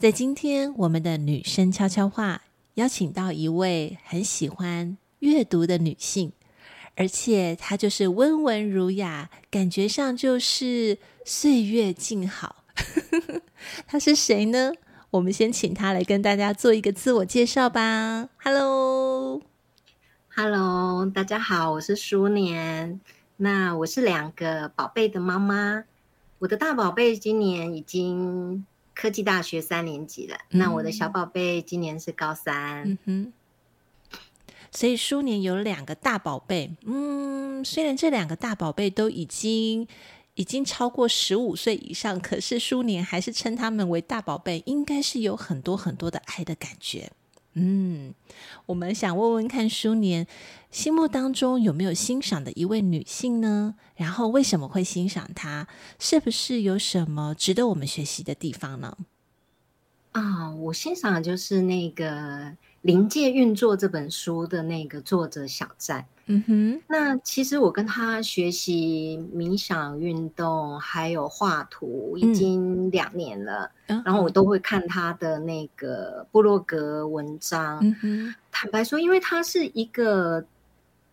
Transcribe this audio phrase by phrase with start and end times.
[0.00, 2.40] 在今天，我们的女生悄悄话
[2.76, 6.32] 邀请到一位很喜欢阅读的女性，
[6.96, 12.64] 而且她就是温文儒雅，感觉上就是岁月静好。
[13.86, 14.72] 她是谁呢？
[15.10, 18.30] 我们先请她来跟大家做一个自我介绍吧。
[18.42, 19.44] Hello，Hello，
[21.14, 23.02] 大家好，我是舒年。
[23.36, 25.84] 那我是两个宝贝的妈妈，
[26.38, 28.64] 我的大宝贝今年已经。
[29.00, 32.82] 科技大学三年级了，嗯、那我的小宝贝今年是高三。
[32.84, 33.32] 嗯哼，
[34.70, 36.76] 所以书年有两个大宝贝。
[36.84, 39.88] 嗯，虽然这两个大宝贝都已经
[40.34, 47.10] 已经超过十五岁以上，可是书年还是称他们为大宝贝，应该是有很多很多的爱的感觉。
[47.54, 48.14] 嗯，
[48.66, 50.26] 我们想问问看，苏年
[50.70, 53.74] 心目当中有没有欣赏的一位女性呢？
[53.96, 55.66] 然后为什么会欣赏她？
[55.98, 58.96] 是不是有什么值得我们学习的地方呢？
[60.12, 62.06] 啊，我欣赏就是那个。
[62.82, 77.78] 《灵界运作》这本书的那个作者小站，嗯哼，那其实我跟他学习冥想运动还有画图已经两年了，嗯，然后我都会看他的那个部落格文章。
[77.82, 80.44] 嗯哼，坦白说，因为他是一个。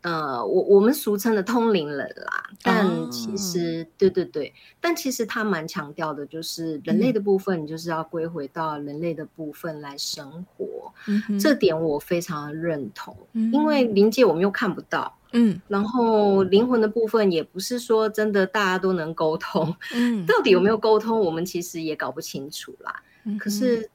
[0.08, 13.14] 呃，我我们俗称的通灵人啦，但其实、哦、对对对，但其实他蛮强调的，就是人类的部分，你就是要归回到人类的部分来生活，嗯、这点我非常认同。
[13.34, 23.04] 嗯、因为灵界我们又看不到，嗯，然后灵魂的部分也不是说真的大家都能沟通，嗯， 到底有没有沟通，我们其实也搞不清楚啦。
[23.26, 23.90] 嗯、可是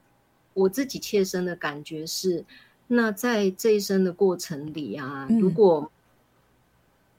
[0.52, 2.44] 我自己切身的感觉是，
[2.88, 5.90] 那在这一生的过程里啊，嗯、如果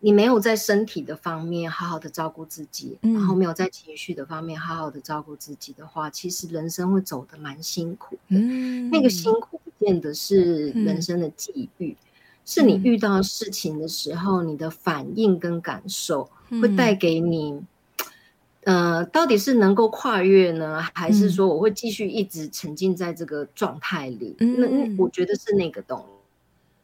[0.05, 8.35] 你没有在身体的方面好好的照顾自己，嗯，然后没有在情绪的方面好好的照顾自己的话，其实人生会走得蛮辛苦的。
[8.35, 11.97] 嗯，那个辛苦不见得是人生的际遇，嗯，
[12.45, 16.29] 是你遇到事情的时候，你的反应跟感受
[16.61, 17.61] 会带给你，
[18.65, 24.35] 嗯，呃，到底是能够跨越呢，还是说我会继续一直沉浸在这个状态里？
[24.39, 26.05] 嗯，那我觉得是那个东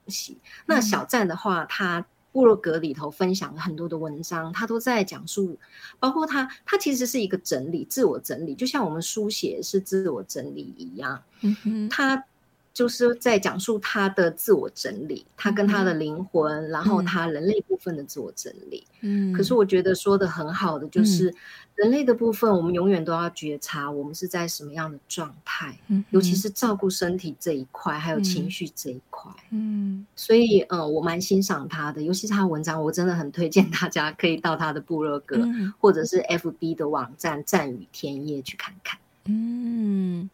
[0.07, 0.37] 西。
[0.41, 2.05] 嗯，那小站的话，他。
[2.31, 5.57] 部落格里头分享了很多的文章，他都在讲述，
[5.99, 11.21] 包括他，他其实是一个整理，自我整理，就像我们书写是自我整理一样。
[11.41, 12.23] 嗯哼，他
[12.73, 18.85] 就是在讲述他的自我整理，他跟他的灵魂，嗯，然后他人类部分的自我整理。
[19.01, 21.29] 嗯，可是我觉得说的很好的就是。
[21.29, 21.35] 嗯
[21.79, 38.99] 人类的部分，我们永远都要觉察我们是在什么样的状态，嗯，尤其是照顾身体这一块，还有情绪这一块，嗯，所以，呃，我蛮欣赏他的，尤其是他的文章，我真的很推荐大家可以到他的部落格，嗯，或者是 FB 的网站“战雨天夜”去看看。
[39.23, 40.29] 嗯，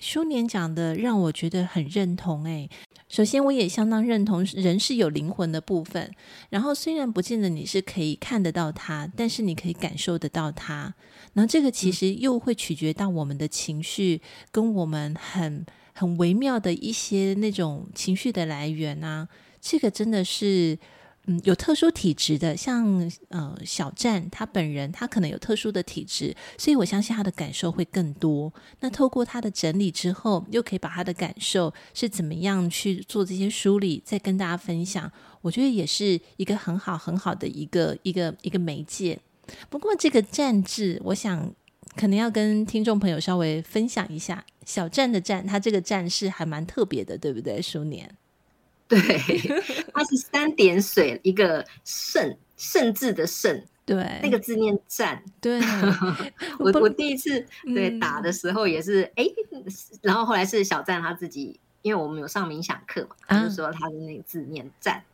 [0.00, 2.76] 舒年讲的让我觉得很认同，欸，哎。
[3.14, 6.10] 首先，我也相当认同人是有灵魂的部分。
[6.50, 10.92] 然后，虽然不见得你是可以看得到它，但是你可以感受得到它。
[11.32, 14.20] 然后，这个其实又会取决到我们的情绪，
[14.50, 19.28] 跟我们很很微妙的一些那种情绪的来源啊。
[19.60, 20.76] 这个真的是。
[21.26, 28.52] 嗯，有特殊体质的，像呃小站他本人，他可能有特殊的体质，所以我相信他的感受会更多。
[28.80, 35.10] 那透过他的整理之后，又可以把他的感受是怎么样去做这些梳理，再跟大家分享。
[35.40, 39.18] 我觉得也是一个很好很好的一个一个一个媒介。
[39.70, 41.54] 不过这个站字，我想
[41.96, 48.10] 可能要跟听众朋友稍微分享一下，小站的站，他这个站是还蛮特别的，对不对，舒年？
[48.94, 49.18] 对，
[49.92, 55.22] 它是三点水一个胜胜字的胜，对，那个字念战。
[55.40, 55.60] 对，
[56.58, 57.44] 我我第一次
[57.74, 59.24] 对、嗯、打的时候也是哎，
[60.02, 65.02] 然后后来是小赞他自己，因为我们有上冥想课嘛，他就说他的那个字念赞。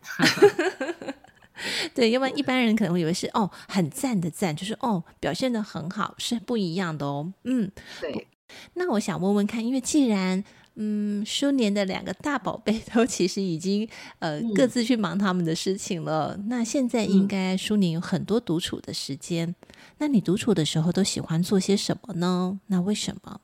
[1.94, 7.32] 对，要不然一般人可能会以为是哦很赞的赞，就是哦表现的很好，是不一样的哦。
[7.44, 8.26] 嗯，对。
[8.74, 10.42] 那我想问问看，因为既然
[10.76, 13.88] 嗯，舒年的两个大宝贝都其实已经
[14.18, 16.34] 呃各自去忙他们的事情了。
[16.38, 19.48] 嗯、那现在应该舒年有很多独处的时间。
[19.48, 19.54] 嗯、
[19.98, 22.60] 那你独处的时候都喜欢做些什么呢？
[22.68, 23.40] 那为什么？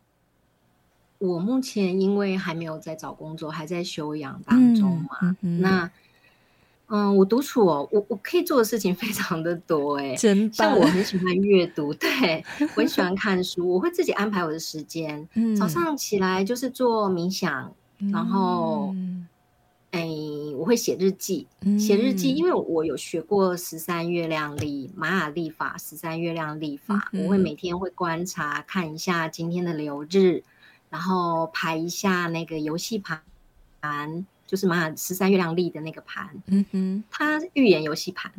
[1.18, 5.36] 我目前因为还没有在找工作，还在休养当中嘛。
[5.40, 5.90] 那，
[6.88, 10.70] 嗯，我独处哦，我我可以做的事情 非常的多哎，真棒。
[10.70, 15.28] 像我很喜欢阅读，对，我很喜欢 看书，我会自己安排我的时间。
[15.34, 18.94] 嗯、早上起来就是做冥想，嗯、然后。
[19.92, 20.06] 哎，
[20.58, 21.46] 我会写日记，
[21.78, 30.42] 写日记，因为我有学过十三月亮历、玛雅历法、十三月亮历法，我会每天会观察，看一下今天的流日，
[30.90, 33.22] 然后排一下那个游戏盘，
[34.46, 38.32] 就是玛雅十三月亮历的那个盘，嗯哼，它预言游戏盘，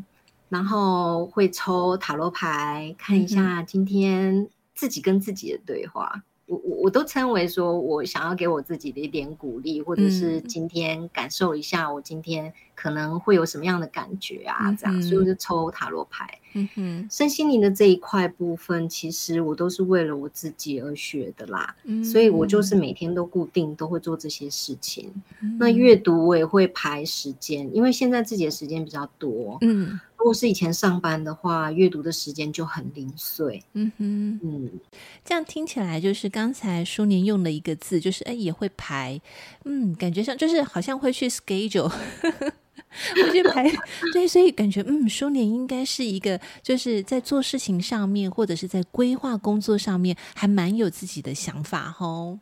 [0.49, 6.23] 然后会抽塔罗牌，看一下今天自己跟自己的对话。
[6.45, 14.71] 我我我都称为说，我想要给我自己的一点鼓励，或者是今天感受一下，我今天可能会有什么样的感觉啊？
[14.79, 16.39] 这样，嗯、所以我就抽塔罗牌。
[16.53, 21.75] 嗯哼，身心灵的这一块部分，其实我都是为了我自己而学的啦。
[21.83, 25.11] 嗯，所以我就是每天都固定都会做这些事情。
[25.41, 29.57] 嗯、那阅读我也会排时间，因为现在自己的时间比较多。
[29.61, 29.99] 嗯。
[30.17, 33.63] 如果是以前上班的话，阅读的时间就很零碎。
[33.73, 34.71] 嗯哼，嗯，
[35.23, 39.21] 这样听起来就是刚才舒年用了一个字，就是哎也会排，
[39.65, 41.93] 嗯，感觉上就是好像会去 schedule，
[43.15, 43.71] 会去排。
[44.13, 52.39] 对，所以感觉嗯，书年应该是一个就是在做事情上面，或者是在规划工作上面，还蛮有自己的想法吼。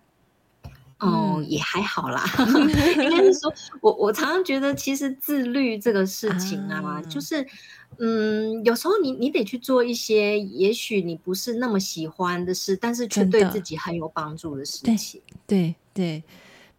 [1.00, 2.24] 哦，也还好啦。
[2.98, 7.46] 应该是说，我我常常觉得，其实自律这个事情啊，啊就是，
[8.00, 15.22] 嗯，有时候你你得去做一些，也许你不是那么喜欢的事，但是却对自己很有帮助的事情。
[15.46, 16.24] 对对对，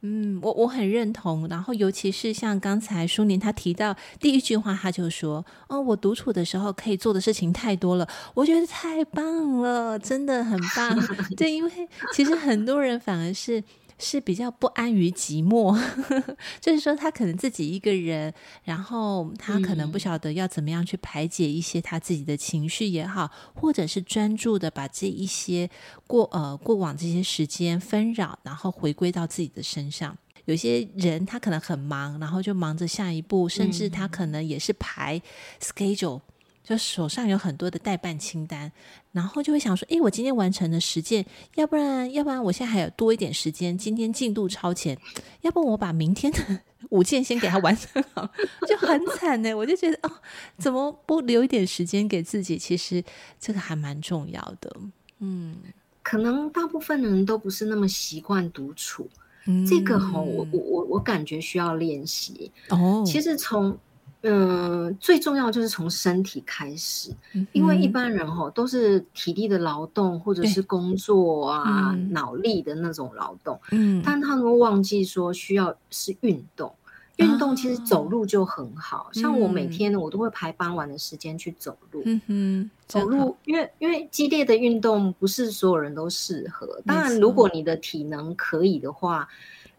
[0.06, 1.48] 嗯，我我很认同。
[1.48, 10.96] 然后，尤其是像刚才苏宁他提到第一句话，他就说：“哦，我独处的时候可以做的事情太多了。”我觉得太棒了，真的很棒。
[11.36, 11.70] 对，因为
[12.12, 13.64] 其实很多人反而是。
[13.98, 15.78] 是比较不安于寂寞，
[16.60, 18.32] 就是说他可能自己一个人，
[18.64, 25.70] 然后他可能不晓得要怎么样去排解一些他自己的情绪也好，或者是专注的把这一些
[26.06, 30.16] 过呃过往这些时间纷扰，然后回归到自己的身上。
[30.44, 35.20] 有些人他可能很忙，然后就忙着下一步，甚至他可能也是排
[35.60, 36.20] schedule。
[36.66, 38.72] 就手上有很多的代办清单，
[39.12, 41.24] 然后就会想说：“诶，我今天完成了十件，
[41.54, 44.98] 要不然，要不然我现在还有多一点时间，今天进度超前，
[45.42, 46.38] 要不我把明天的
[46.90, 48.28] 五件先给它完成好，
[48.66, 49.54] 就很惨呢。
[49.54, 50.10] 我就觉得哦，
[50.58, 52.58] 怎么不留一点时间给自己？
[52.58, 53.04] 其实
[53.38, 54.76] 这个还蛮重要的。
[55.20, 55.58] 嗯，
[56.02, 59.08] 可能大部分人都不是那么习惯独处，
[59.46, 63.04] 嗯、这个吼、哦，我我我我感觉需要练习哦。
[63.06, 63.78] 其实从
[64.22, 76.74] 嗯，最重要就是从身体开始，嗯、因为一般人哈都是体力的劳动或者是工作啊、嗯、脑力的那种劳动，嗯，但他们会忘记说需要是运动，
[77.16, 89.28] 运动其实走路就很好，哦、像我每天呢，我都会排傍晚的时间去走路，嗯哼，走路，因为因为激烈的运动不是所有人都适合，当然如果你的体能可以的话。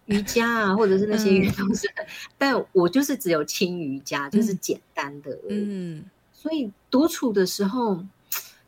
[0.08, 2.06] 瑜伽啊，或者是那些运动是，嗯、
[2.38, 5.38] 但我就是只有轻瑜伽，就是简单的。
[5.50, 8.04] 嗯，所以独处的时候，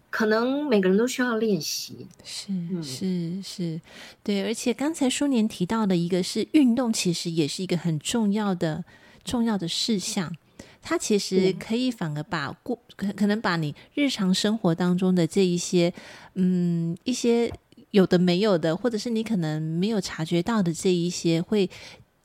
[0.09, 2.07] 可能每个人都需要练习。
[2.23, 2.53] 是
[2.83, 3.81] 是是，
[4.21, 4.43] 对。
[4.43, 8.83] 而且刚才舒年提到的一个是运动，其实也是一个很重要的
[9.23, 10.35] 重要的事项。
[10.81, 15.93] 它其实可以反而把过可可能把你日常生活当中的这一些
[16.35, 17.51] 嗯一些。
[17.91, 21.69] 有的没有的，或者是你可能没有察觉到的这一些，会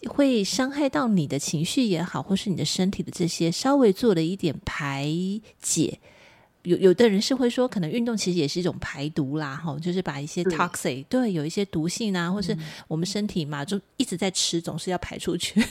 [0.07, 5.09] 会伤害到你的情绪也好，或是你的身体的这些，稍微做了一点排
[5.61, 5.99] 解。
[6.65, 12.57] 有有的人是会说，可能运动其实也是一种排毒啦，哈，就是把一些 toxic 对，对有一些毒性啊，或是
[12.89, 15.63] 我们身体嘛，就一直在吃，总是要排出去，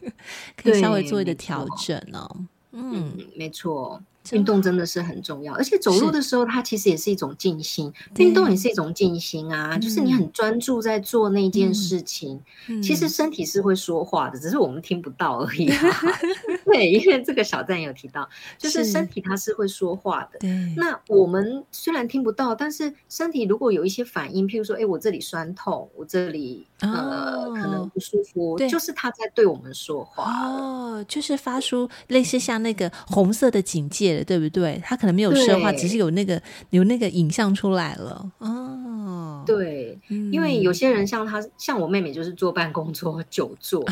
[0.54, 2.44] 可以稍微做一个调整哦。
[2.72, 4.02] 嗯，没错。
[4.30, 7.92] 运动真的是很重要，而且走路的时候，它其实也是一种静心。
[8.16, 12.40] 运动也是一种静心啊，就是你很专注在做那件事情。
[12.82, 15.66] 其实身体是会说话的，只是我们听不到而已。
[16.64, 20.38] 对，因为这个小站有提到，就是身体它是会说话的。
[20.76, 30.24] 那我们虽然听不到，但是身体如果有一些反应，譬如说，哎，我这里酸痛，我这里呃可能不舒服，就是它在对我们说话。
[30.46, 34.11] 哦，就是发出类似像那个红色的警戒。
[34.24, 34.80] 对不对？
[34.84, 36.40] 他可能没有说话，只是有那个
[36.70, 38.30] 有那个影像出来了。
[38.38, 43.84] 哦，对，嗯、因为有些人像他，像我妹妹，就是坐办公桌久坐。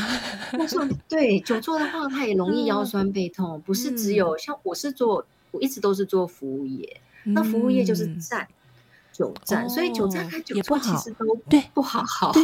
[1.08, 3.56] 对，久坐的话，他也容易腰酸背痛。
[3.56, 7.00] 嗯、不是只有像我是做，我一直都是做服务业。
[7.24, 8.48] 嗯、那服务业就是站，
[9.20, 12.40] 久站，哦、所以久站跟久坐其实都对不好，好好。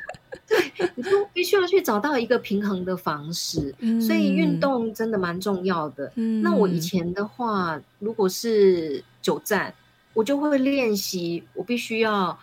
[0.46, 3.74] 对，你就必须要去找到一个平衡的方式。
[3.78, 6.12] 嗯、所以运动真的蛮重要的。
[6.16, 9.72] 嗯、那我以前的话，如果是久站，
[10.12, 12.38] 我就会练习，我必须要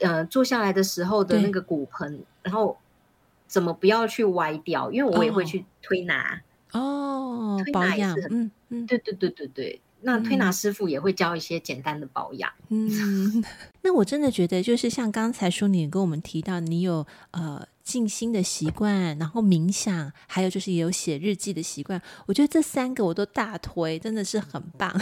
[0.00, 2.76] 呃坐下来的时候的那个骨盆，然后
[3.46, 9.80] 怎么不要去歪掉，因为我也会去推拿哦，推拿也是很嗯嗯，对对对对对。
[10.04, 12.50] 那推拿师傅也会教一些简单的保养。
[12.68, 13.42] 嗯，
[13.82, 22.00] 那我真的觉得，就是像刚才淑妮跟我们提到，你有呃静心的习惯，然后冥想，还有就是也有写日记的习惯。
[22.26, 25.00] 我觉得这三个我都大推，真的是很棒。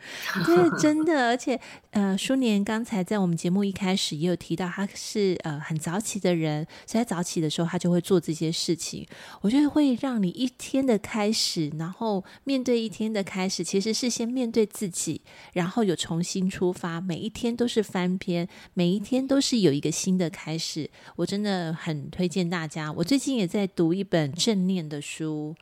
[0.46, 9.06] 对， 真的，而且呃，舒年刚才在我们节目一开始也有提到，他是呃很早起的人，所以在早起的时候他就会做这些事情。
[9.40, 15.20] 我觉得会让你一天的开始，然后面对一天的开始，其实是先面对自己，
[15.52, 20.90] 然后有重新出发，每一天都是翻篇，每一天都是有一个新的开始。
[21.16, 22.90] 我真的很推荐大家。
[22.92, 25.54] 我最近也在读一本正念的书，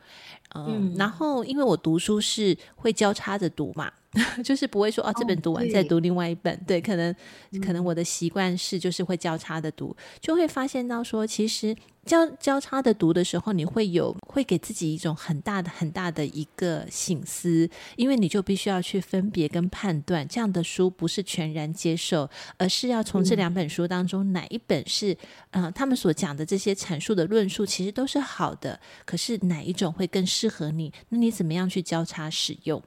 [0.49, 3.91] 呃、嗯，然后因为我读书是会交叉着读嘛。
[4.43, 7.15] 就是不会说哦，这本读完再读另外一本，对，对，可能
[7.61, 11.75] 可能我的习惯是就是会交叉的读，就会发现到说，其实
[12.05, 25.13] 交交叉的读的时候，你会有会给自己一种很大的很大的一个醒思，因为你就必须要去分别跟判断，这样的书不是全然接受，而是要从这两本书当中哪一本是
[25.51, 30.91] 嗯、呃，他们所讲的这些阐述的论述其实都是好的，可是哪一种会更适合你？
[31.09, 32.81] 那你怎么样去交叉使用？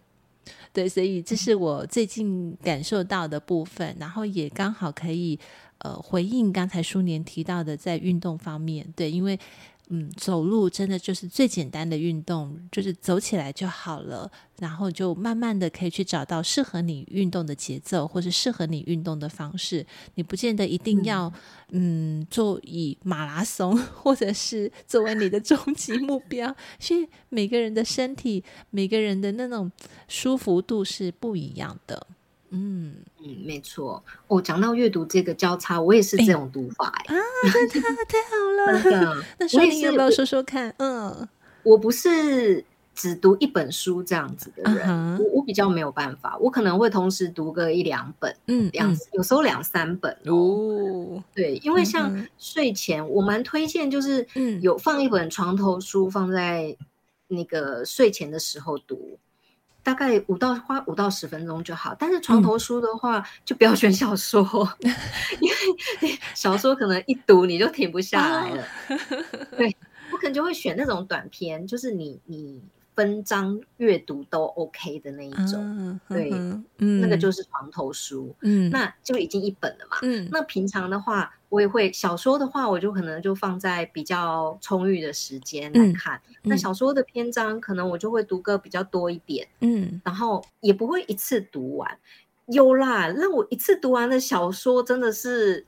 [0.72, 5.38] 对，所以这是我最近感受到的部分，然后也刚好可以
[5.78, 9.38] 呃回应刚才苏年提到的在运动方面，对，因为。
[9.94, 19.87] 嗯，走路真的就是最简单的运动，就是走起来就好了，然后就慢慢的可以去找到适合你运动的节奏，或是适合你运动的方式。
[20.14, 21.30] 你不见得一定要
[21.72, 26.56] 嗯，嗯做以马拉松或者是作为你的终极目标，
[26.88, 29.70] 因为每个人的身体、每个人的那种
[30.08, 32.06] 舒服度是不一样的。
[32.52, 34.02] 嗯嗯，没错。
[34.28, 37.16] 我、哦、讲到阅读这个交叉，我也是这种读法哎。
[37.16, 37.66] 啊，太
[38.04, 38.80] 太好了。
[38.85, 40.73] 真的，那淑妮要不要说说看？
[40.78, 41.28] 嗯，
[41.62, 50.35] 我不是只读一本书这样子的人，嗯、我我比较没有办法，我可能会同时读个一两本，嗯，两有时候两三本哦。
[50.35, 54.26] 哦对，因为像睡前，我蛮推荐就是
[54.61, 56.76] 有放一本床头书放在
[57.28, 59.18] 那个睡前的时候读。
[59.83, 64.47] 大概五到花五到十分钟就好，但是床头书的话，嗯、就不要选小说，
[65.41, 65.51] 因
[66.03, 68.62] 为小说可能一读你就停不下来了。
[68.62, 68.97] 哦、
[69.59, 69.77] 对，
[70.12, 72.62] 我可能就会选那种短篇，就是你你。
[72.94, 76.30] 分章阅读都 OK 的那一种，嗯、对，
[76.78, 91.99] 嗯、那个就是床头书，嗯，那就已经一本了嘛，嗯，那平常的话，我也会小说的话，我就可能就放在比较充裕的时间来看，嗯、那小说的篇章可能我就会读个比较多一点，嗯，然后也不会一次读完，
[92.46, 95.64] 有啦，让我一次读完的小说真的是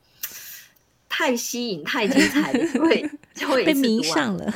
[1.08, 4.52] 太吸引、太精彩了， 会，就会被迷上了。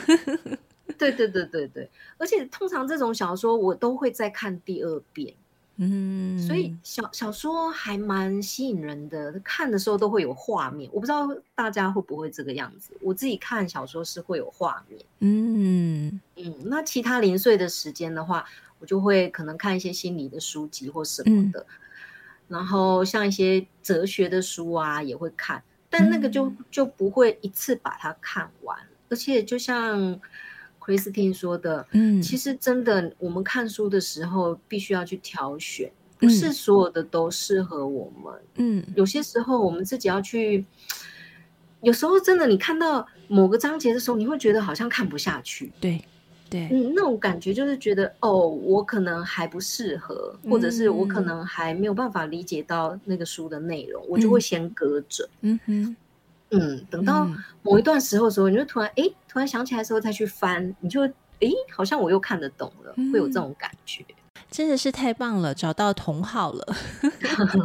[0.99, 1.89] 对对对对对，
[2.19, 5.33] 而且通常这种小说我都会再看第二遍，
[5.77, 10.91] 嗯，所以小小说还蛮吸引人的，看的时候都会有画面。
[10.93, 16.21] 我不知道大家会不会这个样子，我自己看小说是会有画面，嗯。
[16.35, 16.55] 嗯。
[16.65, 18.45] 那其他零碎的时间的话，
[18.81, 21.67] 我就会可能看一些心理的书籍或什么的，嗯、
[22.49, 28.77] 然后像一些哲学的书啊也会看，但那个就就不会一次把它看完，
[29.09, 30.21] 而且就像。
[30.89, 40.65] Christine 说的，嗯，其实真的，我们看书的时候必须要去挑选，不是所有的都适合我们，嗯，有些时候我们自己要去，
[41.83, 46.03] 有时候真的，你看到某个章节的时候，你会觉得好像看不下去，对，
[46.49, 55.97] 对，嗯，那种感觉就是觉得，哦，我可能还不适合，或者是我可能还没有办法理解到那个书的内容，我就会先搁着，嗯哼。
[56.51, 57.29] 嗯，等到
[57.63, 61.03] 某一段时候的时候，嗯、你就突然哎，突然想起来的时候再去翻，你就
[61.41, 64.05] 哎，好像我又看得懂了，嗯、会有这种感觉，
[64.51, 66.77] 真的是太棒了，找到同好了。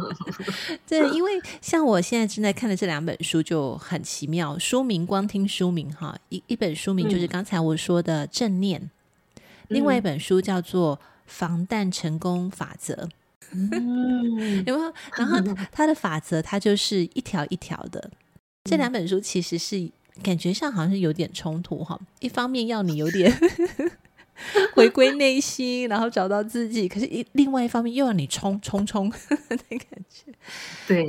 [0.86, 8.80] 对，因为像我现在正在看的这两本书就很奇妙，书名光听书名哈，一一本书名就是刚才我说的正念，
[9.36, 13.08] 嗯、另外一本书叫做防弹成功法则。
[13.52, 14.92] 嗯， 有没有？
[15.16, 15.38] 然后
[15.72, 18.10] 它的法则，它就是一条一条的。
[18.64, 19.90] 这两本书其实是
[20.22, 23.30] 感觉上好像是有点冲突哈，一方面要你有点
[24.74, 26.88] 回归内心，然后找到自己。
[26.88, 29.78] 可是，一另外一方面又要你冲冲冲 的感
[30.08, 30.32] 觉。
[30.88, 31.04] 对，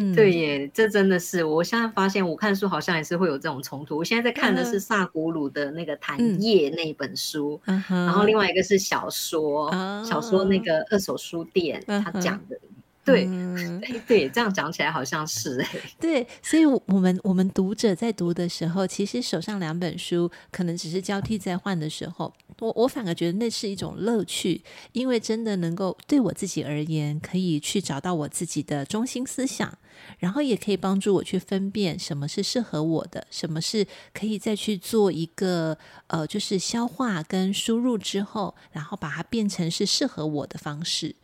[0.00, 1.44] 嗯、对耶，这真的是。
[1.44, 3.98] 我现在发现，我看书好像也是会有这种冲突。
[3.98, 12.58] 我现在在看的是萨古鲁的那个《弹叶》那本书，嗯、然后另外一个是小说，嗯、小说那个二手书店、嗯、他讲的。
[13.04, 15.68] 对，嗯、 对，这样讲起来好像是哎。
[16.00, 29.76] 对，所以，我们我们读者在读的时候，其实手上两本书可能只是交替在换的时候，我我反而觉得那是一种乐趣，因为真的能够对我自己而言，可以去找到我自己的中心思想，
[30.18, 41.16] 然后也可以帮助我去分辨什么是适合我的，什么是可以再去做一个呃，就是消化跟输入之后，然后把它变成是适合我的方式。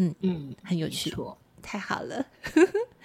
[0.00, 1.14] 嗯嗯，很有趣，
[1.62, 2.24] 太好了。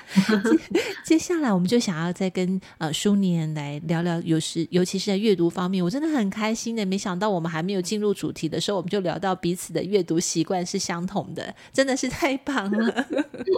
[1.04, 6.86] 接下来，我们就想要再跟呃书年来聊聊，有时尤其是在阅读方面，我真的很开心的。
[6.86, 13.06] 没想到我们还没有进入主题的时候，我们就聊到彼此的阅读习惯是相同的，真的是太棒了。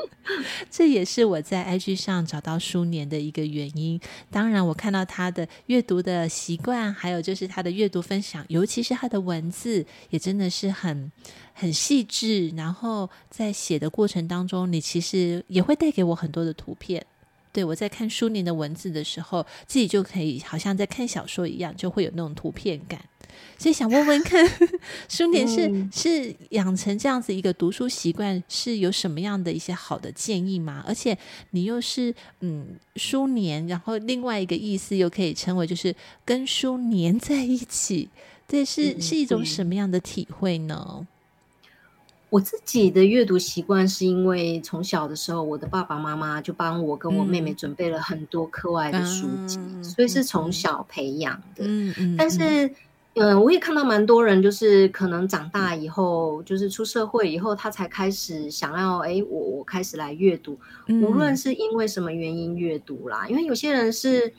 [0.72, 4.00] 这也是我在 IG 上找到书年的一个原因。
[4.32, 11.12] 当然，我看到他的阅读的习惯，还有就是他的阅读分享，尤其是他的文字，也真的是很。
[11.60, 17.04] 很细致，然后在写的过程当中，你其实也会带给我很多的图片。
[17.52, 23.02] 对，我在看书年的文字的时候，自己就可以好像在看小说一样，就会有那种图片感。
[23.58, 24.48] 所以想问问看，
[25.10, 30.84] 书年是、嗯、是养成这样子一个读书习惯，是有什么样的一些好的建议吗？
[30.88, 31.18] 而且
[31.50, 38.10] 你又是嗯书年，然后另外一个意思又可以称为就是跟书粘在一起，
[38.48, 41.08] 对，是、嗯、是一种什么样的体会呢？
[42.30, 51.64] 我自己的阅读习惯是因为从小的时候，我的爸爸妈妈就帮我跟我妹妹准备了很多课外的书籍，嗯、所以是从小培养的。
[51.66, 52.16] 嗯嗯。
[52.18, 52.68] 但是，
[53.14, 60.60] 嗯、呃，我也看到蛮多人，就是可能长大以后，就是出社会以后，他才开始想要，哎，我我开始来阅读。
[60.90, 64.34] 无论是因为什么原因阅读啦，因为有些人是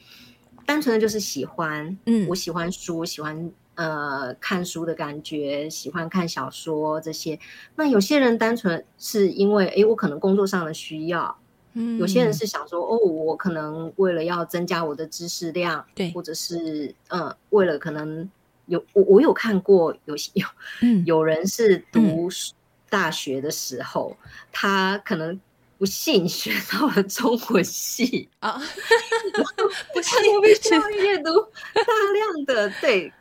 [0.66, 3.50] 单纯的就是喜欢，嗯，我喜欢书，喜欢。
[3.78, 7.38] 呃，看书的感觉，喜欢看小说这些。
[7.76, 11.38] 那有些人单纯是因为，诶，我可能工作上的需要。
[11.74, 18.28] 嗯，有些人是想说，哦，我可能为了要增加我的知识量，对，或者是，嗯、呃，为了可能
[18.66, 20.44] 有我我有看过有有，
[20.82, 22.28] 嗯，有人是读
[22.90, 25.40] 大学的时候，嗯、他可能。
[25.78, 28.60] 不幸选到了中文系啊！
[29.94, 31.30] 不幸我必须要阅读
[31.72, 33.12] 大量的，对，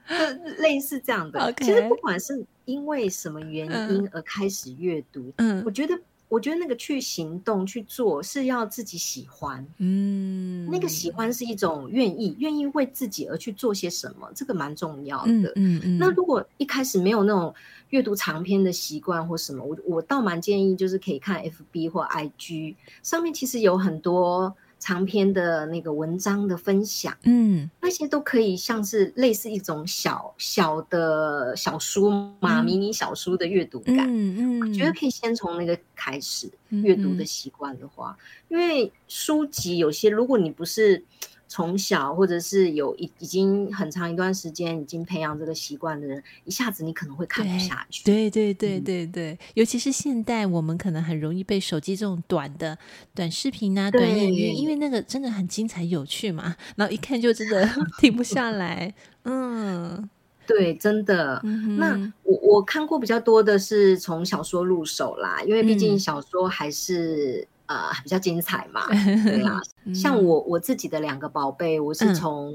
[0.58, 1.54] 类似这样的。
[1.54, 5.98] 其实不管是因为什么原因而开始阅读，嗯，我觉得。
[6.29, 15.31] 我觉得那个去行动去做是要自己喜欢，嗯，那个喜欢是一种愿意，愿意为自己而去做些什么，这个蛮重要的。
[15.31, 15.97] 嗯嗯，嗯。
[15.97, 17.53] 那如果一开始没有那种
[17.91, 24.55] 阅读长篇的习惯或什么，我我倒蛮建议就是可以看 FB 或 IG 上面，其实有很多。
[24.79, 32.09] 长篇的那个文章的分享，嗯，那些都可以像是类似一种小小的小书
[32.39, 38.17] 嘛，嗯、迷你小书的阅读感，嗯嗯，我觉得可以先从那个开始阅读的习惯的话，
[38.49, 41.03] 因为书籍有些，如果你不是。
[41.47, 48.03] 从小或者是有已已经很长一段时间已经培养这个习惯的人，一下子你可能会看不下去。
[48.03, 52.77] 对对对对对，嗯、尤其是现代，我们可能很容易被手机这种短的
[53.15, 57.67] 短视频啊、短影音，因为那个真的很精彩有趣嘛，然后一看就真的
[57.99, 58.93] 停不下来。
[59.23, 60.10] 嗯，
[60.45, 61.39] 对，真的。
[61.43, 67.47] 嗯、那我我看过比较多的是从小说入手啦，因为毕竟小说还是。
[67.67, 68.88] 呃，比较精彩嘛，
[69.23, 69.62] 对啊。
[69.93, 72.53] 像我我自己的两个宝贝，我是从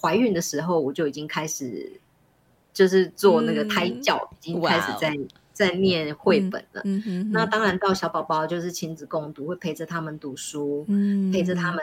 [0.00, 1.90] 怀孕的时候我就已经开始，
[2.72, 5.18] 就是做那个胎教，嗯、已经开始在、
[5.52, 6.82] 在念绘本了。
[6.84, 11.80] 嗯嗯、那当然到小宝宝就是亲子共读，会陪着他们读书，嗯、陪着他们。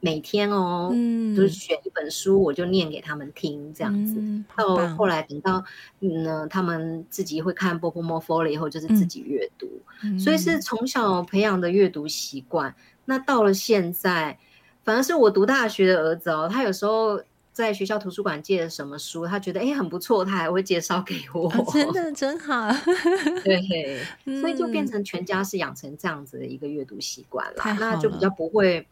[0.00, 4.14] 每天哦，嗯，就是选一本书，我就念给他们听，这样子。
[4.18, 5.62] 嗯、到后来等到
[6.00, 9.68] 嗯，他们自己会看波波摸佛了以后，就是自己阅读。
[10.02, 12.74] 嗯、所以是从小培养的阅读习惯。
[13.04, 14.38] 那到了现在，
[14.82, 21.46] 反而是我读大学的儿子哦，他有时候在学校图书馆借了什么书，他觉得哎很不错，他还会介绍给我。
[21.50, 22.70] 啊、真的真好。
[23.44, 24.02] 对，
[24.40, 28.86] 所以就变成全家是养成这样子的一个阅读习惯了，了那就比较不会。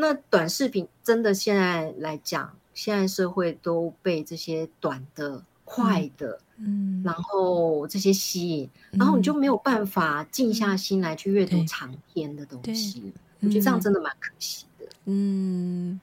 [0.00, 13.12] 那短视频真的现在来讲，现在社会都被这些短的、快的，嗯，然后这些吸引，嗯、然后你就没有办法静下心来去阅读长篇的东西。
[13.40, 14.86] 我觉得这样真的蛮可惜的。
[15.06, 16.00] 嗯，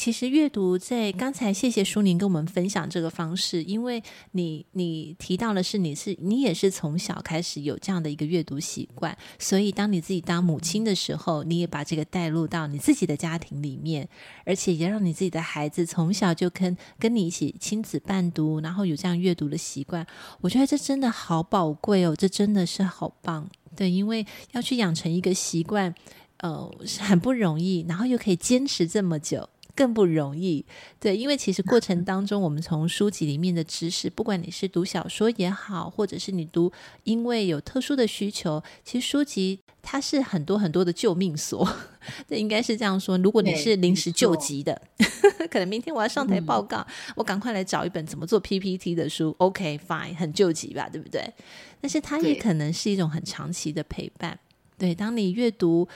[0.00, 14.08] 其实阅读在刚才，谢谢淑宁跟我们分享这个方式，因为你你提到的是你是你也是从小开始有这样的一个阅读习惯，所以当你自己当母亲的时候，你也把这个带入到你自己的家庭里面，
[14.46, 20.06] 而且也让你自己的孩子从小就跟跟你一起亲子伴读，然后有这样阅读的习惯。
[20.40, 23.46] 我觉得这真的好宝贵哦，这真的是好棒。
[23.76, 25.94] 对，因为要去养成一个习惯，
[26.38, 29.46] 呃，是很不容易，然后又可以坚持这么久。
[29.74, 30.64] 更不容易，
[30.98, 36.70] 对，因为其实过程当中，我们从书籍里面的知识，不管你是读小说也好，或者是你读，
[37.04, 41.66] 因为有特殊的需求，其实书籍它是很多很多的救命所，
[42.28, 43.16] 这应该是这样说。
[43.18, 44.80] 如果你是临时救急的，
[45.50, 51.32] 可能明天我要上台报告，嗯、我赶快来找一本怎么做 PPT 的书，OK fine，很救急吧，对不对？
[51.80, 54.38] 但是它也可能是一种很长期的陪伴。
[54.80, 55.86] 对，当你阅读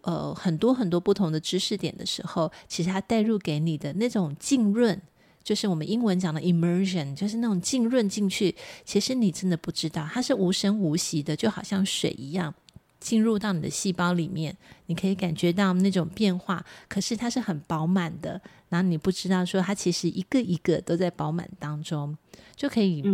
[0.00, 4.98] 呃很多很多不同的知识点的时候，其实它带入给你的那种浸润，
[5.44, 8.56] 就是我们英文讲的 immersion，就是那种浸润进去。
[8.82, 12.54] 其实你真的不知道，它是无声无息的，就好像水一样
[12.98, 16.64] 进入到你的细胞里面，你可以感觉到那种变化。
[16.88, 22.16] 可是它是很饱满的，然后你不知道说它其实一个一个都在饱满当中，
[22.56, 23.04] 就可以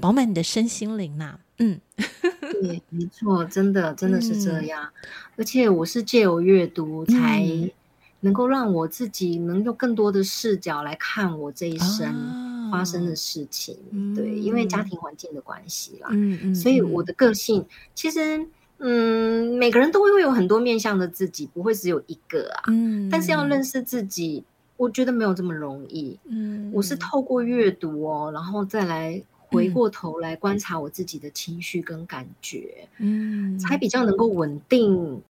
[0.00, 1.40] 饱满你的身心灵呐、啊。
[1.58, 1.80] 嗯。
[2.52, 4.82] 对，没错，真的真的是这样。
[4.84, 7.44] 嗯、而且我是借由阅读，才
[8.20, 13.74] 能够让我自己能用更多的视角来看我这一生发生的事情。
[13.74, 18.46] 哦、对，因为家庭环境的关系啦，嗯嗯，所以我的个性其实，
[18.78, 22.64] 嗯，每个人都会有很多面向的自己，不会只有一个啊。
[22.68, 24.42] 嗯，但是要认识自己，
[24.76, 26.18] 我觉得没有这么容易。
[26.24, 29.22] 嗯，我是透过阅读哦，然后再来。
[29.56, 35.22] 回过头来观察我自己的情绪跟感觉，嗯，才比较能够稳定。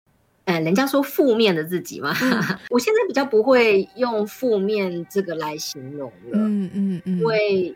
[0.45, 7.75] 哎，人家说负面的自己嘛，嗯、 我现在比较不会用负面这个来形容了，嗯嗯嗯，因为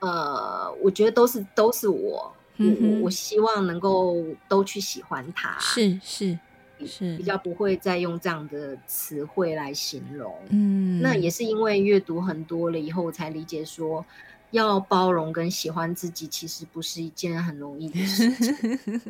[0.00, 6.38] 呃，我觉得都是都是我，我我希望能够都去喜欢它，是是
[6.84, 14.04] 是，比较不会再用这样的词汇来形容，嗯，那也是因为阅读很多了以后，我才理解说。
[14.50, 19.00] 要包容跟喜欢自己，其实不是一件很容易的事情。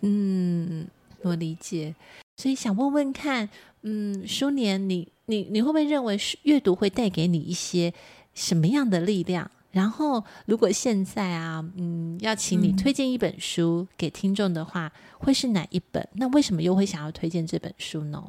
[0.00, 0.86] 嗯，
[1.22, 1.94] 我理解。
[2.36, 3.48] 所以想问问看，
[3.82, 7.92] 嗯，舒年，你你你会不会认为阅读会带给你一些
[8.34, 9.50] 什么样的力量？
[9.70, 16.08] 然后，如果现在啊，嗯，要请你推荐一本书给听众的话，嗯、会是哪一本？
[16.14, 18.24] 那为什么又会想要推荐这本书呢？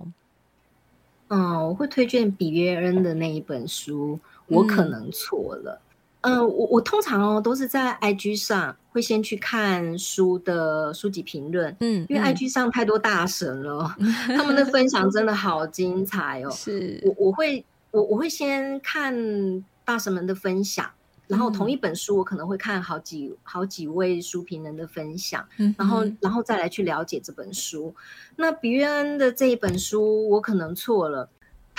[1.30, 4.20] 嗯，我会推荐比约恩的那一本书。
[4.48, 5.80] 我可能错了。
[6.22, 16.52] 嗯我我通常哦都是在 IG 上会先去看书的书籍评论，嗯，因为 IG 上太多大神了，嗯、 他们的分享真的好精彩哦。
[16.56, 20.90] 是，我我会我我会先看大神们的分享，
[21.28, 27.96] 然后同一本书我可能会看好几好几位书评人的分享，嗯，然后然后再来去了解这本书。
[28.36, 31.30] 那比约恩的这一本书我可能错了。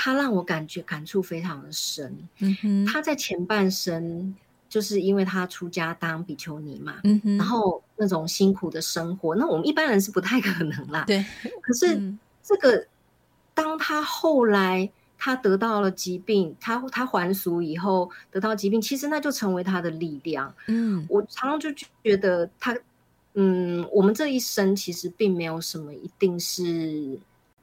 [0.02, 2.16] 他让我感觉感触非常的深。
[2.38, 4.34] 嗯哼，他在前半生
[4.66, 11.04] 就是因为他出家当比丘尼嘛，嗯哼，然后那种辛苦的生活，那我们一般人是不太 可能啦。
[11.06, 11.22] 对，
[11.60, 12.00] 可是
[12.42, 12.86] 这个，嗯、
[13.52, 20.50] 当他后来他得到了疾病，他他还俗以后得到疾病，其实那就成为他的力量。
[20.68, 21.70] 嗯，我常常就
[22.02, 22.74] 觉得他，
[23.34, 27.18] 嗯，我们这一生其实并没有什么一定是。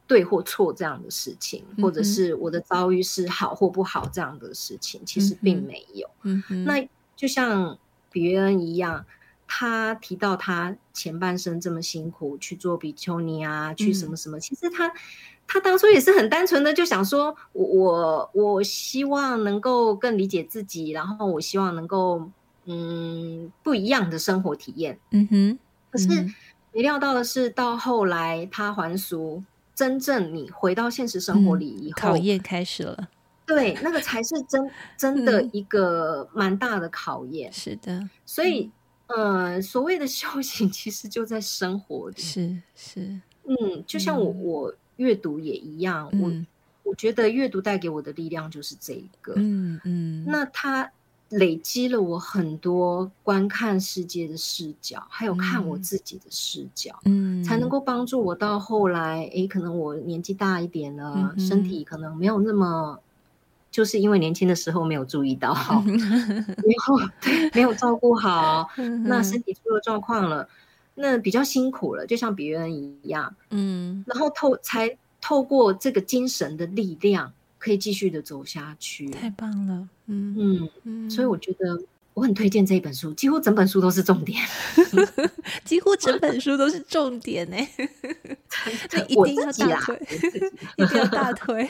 [0.07, 6.09] 对或错这样的事情，或者是我的遭遇是好或不好这样的事情，嗯、其实并没有。
[6.65, 7.77] 那就像
[8.09, 9.05] 比约恩一样，
[9.45, 14.91] 他提到他前半生这么辛苦去做比丘尼啊，去什么什么，嗯、其实他
[15.45, 22.29] 他当初也是很单纯的，就想说我我我希望能够更理解自己，然后我希望能够
[22.63, 24.97] 嗯不一样的生活体验。
[25.11, 25.59] 嗯哼，
[25.91, 26.07] 可是
[26.71, 29.43] 没料到的是，到后来他还俗。
[29.77, 33.07] 真正你回到现实生活里以后，嗯、考验开始了。
[33.45, 37.53] 对，那个才是真 真的一个蛮大的考验。
[37.53, 38.71] 是的，所以，
[39.05, 42.17] 嗯、呃，所谓的修行，其实就在生活里。
[42.17, 46.45] 是是，嗯，就像我、嗯、我阅读也一样，嗯、
[46.83, 49.33] 我我觉得阅读带给我的力量就是这一个。
[49.37, 50.91] 嗯嗯，那他。
[51.29, 62.99] 累积了我很多观看世界的视角，还有看我自己的视角，嗯，才能够帮助我到后来，诶，可能我年纪大一点了，嗯、身体可能没有那么，
[63.69, 70.47] 就是因为年轻的时候没有注意到， 然后对，没有照顾好， 嗯、那身体出了状况了，
[70.95, 77.33] 那比较辛苦了，就像别人一样，嗯，然后透才透过这个精神的力量。
[77.67, 79.09] 可以继续的走下去。
[79.09, 81.77] 太棒了，嗯嗯嗯，所以我觉得
[82.13, 84.41] 我很推荐这一本书，几乎整本书都是重点，
[85.65, 87.57] 几乎整本书都是重点呢。
[89.09, 89.99] 一定要大推，
[90.77, 91.69] 一定要大推。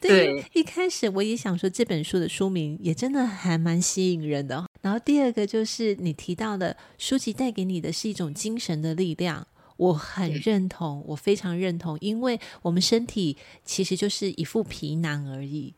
[0.00, 4.66] 对，一开始我也想说这本书的书名也真的还蛮吸引人的。
[4.82, 15.74] 然后第二个就是你提到的书籍带给你的是一种精神的力量，我很认同，我非常认同，因为我们身体其实就是一副皮囊而已，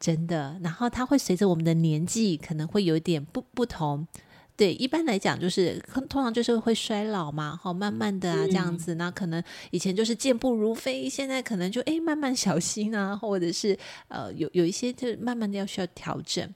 [0.00, 0.58] 真的。
[0.62, 4.06] 然后它会随着我们的年纪可能会有点不不同。
[4.54, 13.76] 对，一般来讲就是通常就是会衰老嘛，好慢慢的啊这样子，那可能以前就是健步如飞，现在可能就哎慢慢小心啊，或者是
[14.08, 16.48] 呃有有一些就慢慢的要需要调整。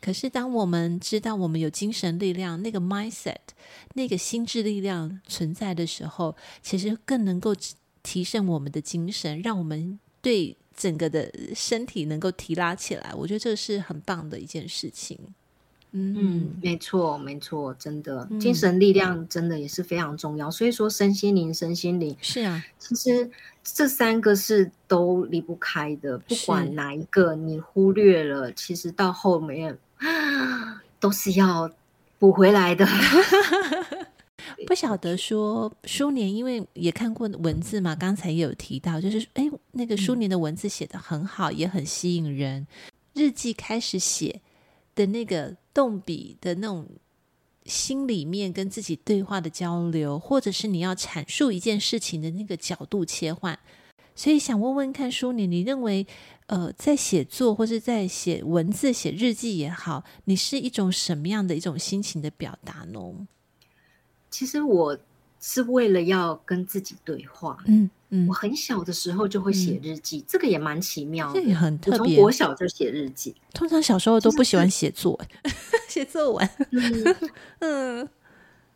[0.00, 3.36] 可是当我们知道我们有精神力量，那个 mindset，
[3.94, 7.54] 那个心智力量存在的时候，其实更能够
[8.02, 13.12] 提升我们的精神，让我们对整个的身体能够提拉起来。
[13.14, 15.18] 我觉得这是很棒的一件事情。
[15.92, 20.48] 嗯，嗯，没错，没错，真的，精神力量真的也是非常重要。
[20.48, 23.28] 嗯、所以说，身心灵，身心灵是啊，其实
[23.64, 26.16] 这三个是都离不开的。
[26.16, 29.76] 不管哪一个你忽略了，其实到后面
[30.98, 31.70] 都是要
[32.18, 32.86] 补回来的。
[34.66, 42.66] 不晓得说书年，因为也看过文字嘛，刚才也有提到，就是哎，那个书年的文字写得很好，也很吸引人。
[43.14, 44.40] 日记开始写
[44.94, 45.56] 的那个。
[45.72, 46.84] 动笔的那种
[47.64, 53.56] 心里面跟自己对话的交流，或者是你要阐述一件事情的那个角度切换，
[54.16, 56.04] 所以想问问看书年，你认为
[56.50, 63.00] 呃，在写作或是在写文字、写日记也好，你是一种什么样的一种心情的表达呢？
[64.28, 64.98] 其实我
[65.40, 67.88] 是为了要跟自己对话，嗯。
[68.12, 72.16] 嗯，我很小的时候就会写日记，嗯、这个也蛮奇妙的，这也很特别。
[72.16, 75.16] 从小就写日记，通常小时候都不喜欢写作，
[75.88, 76.50] 写作文。
[77.60, 78.08] 嗯，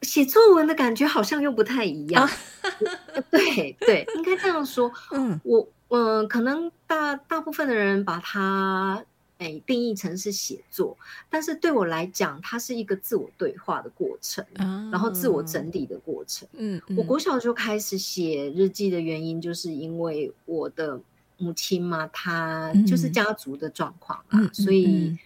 [0.02, 2.22] 写作文的感觉好像又不太一样。
[2.22, 2.30] 啊、
[3.28, 4.88] 对对，应该这样说。
[5.10, 9.04] 嗯，我嗯、呃，可能大大部分的人把它。
[9.38, 10.96] 诶，定义成是写作，
[11.28, 16.46] 但是对我来讲，它是一个自我对话的过程，哦、然后自我整理的过程。
[16.52, 20.98] 嗯，嗯，我国小就开始写日记的原因，就是因为我的
[21.36, 25.18] 母亲嘛，她就是家族的状况啊，嗯、所以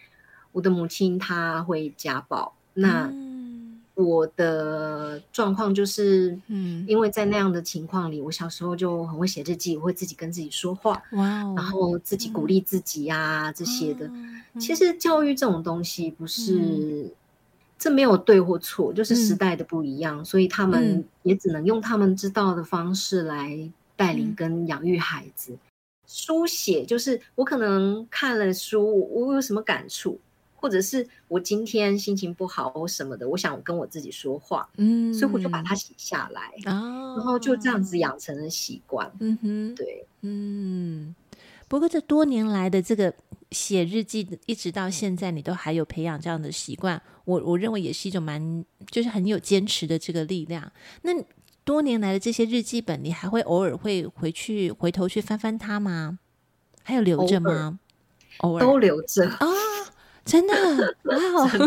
[0.52, 2.56] 我的母亲她会家暴。
[2.74, 3.12] 嗯、那
[4.04, 14.08] 我的状况就是，嗯，因为在那样的情况里，我小时候就很会写日记，我会自己跟自己说话，哇、哦，然后自己鼓励自己呀、啊，嗯、这些的。
[14.60, 17.10] 其实教育这种东西不是，嗯、
[17.76, 25.52] 这没有对或错，就是时代的不一样，嗯、所以他们也只能用他们知道的方式来带领跟养育孩子。
[25.52, 25.58] 嗯、
[26.06, 30.18] 书写就是我可能看了书，我有什么感触。
[30.60, 41.14] 或者是我今天心情不好或什么的，我想跟我自己说话，嗯，所以我就把它写下来，哦，然后就这样子养成了习惯，嗯哼，对，嗯。
[41.68, 43.12] 不过这多年来的这个
[43.50, 50.72] 写日记，一直到现在，你都还有培养这样的习惯，我我认为也是一种蛮就是很有坚持的这个力量。
[51.02, 51.12] 那
[51.64, 56.18] 多年来的这些日记本，你还会偶尔会回去回头去翻翻它吗？
[56.82, 57.78] 还有留着吗？
[58.38, 59.46] 偶尔都留着啊。
[60.28, 60.54] 真的
[61.04, 61.50] 哇哦！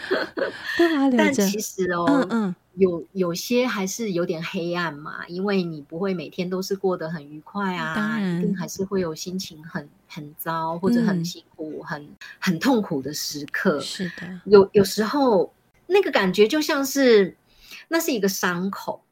[1.16, 12.06] 但其实哦，嗯嗯，有有些还是有点黑暗嘛，因为你不会每天都是过得很愉快啊，一定还是会有心情很很糟或者很辛苦、很
[12.38, 13.80] 很痛苦的时刻。
[13.80, 15.52] 是的，有有时候
[15.86, 17.34] 那个感觉就像是
[17.88, 19.02] 那是一个伤口，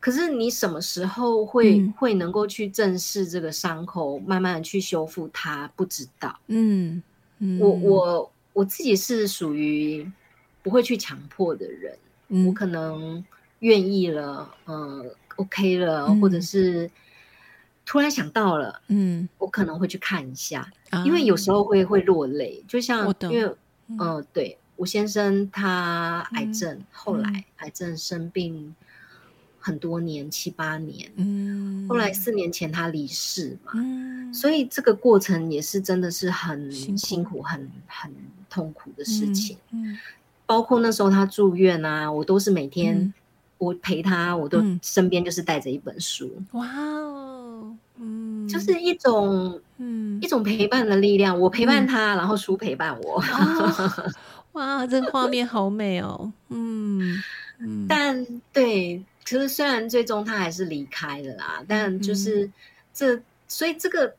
[0.00, 5.68] 可是你什么时候会会能够去正视这个伤口，慢慢的去修复它？
[5.76, 7.02] 不知道，嗯。
[7.60, 10.08] 我我我自己是属于
[10.62, 13.24] 不会去强迫的人，嗯、我可能
[13.60, 15.04] 愿意了，呃
[15.36, 16.90] ，OK 了，嗯、或者是
[17.84, 23.54] 突然想到了，嗯，我可能会去看一下，啊、因为有时候会会落泪，就像因为，
[23.88, 28.74] 嗯、呃，对我先生他癌症，嗯、后来癌症生病。
[29.64, 38.12] 很多年，七八年，嗯，后来四年前他离世嘛，嗯，所以这个过程也是真的是很辛苦、很很
[38.50, 39.96] 痛苦的事情，嗯，
[40.44, 43.14] 包括那时候他住院啊，我都是每天
[43.58, 50.18] 我陪他，我都身边就是带着一本书，哇哦，嗯，就是一种嗯。
[50.20, 53.22] 一种陪伴的力量，我陪伴他，然后书陪伴我，
[54.52, 57.20] 哇，这个画面好美哦，嗯
[57.58, 59.02] 嗯， 但对。
[59.24, 62.50] 其实虽然最终他还是离开了啦，但就是
[62.92, 64.14] 这，所以这个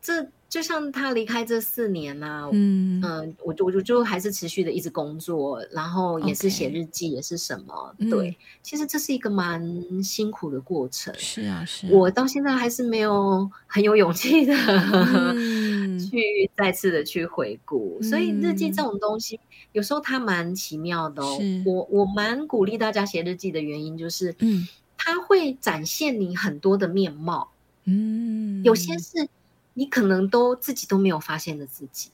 [0.00, 11.14] 这就像他离开这四年啊，嗯嗯、呃，我就我就就还是持续的一直工作，然后也是写日记，也是什么.对，其实这是一个蛮辛苦的过程。
[11.18, 18.00] 是啊，是啊，我到现在还是没有很有勇气的、嗯、 去再次的去回顾。
[18.02, 19.38] 所以日记这种东西，
[19.78, 21.38] 有时候它蛮奇妙的哦。
[21.64, 27.50] 我我蛮鼓励大家写日记的原因就是，嗯，它会展现你很多的面貌。
[27.84, 29.28] 嗯，有些是。
[29.74, 32.10] 你可能都自己都没有发现的自己，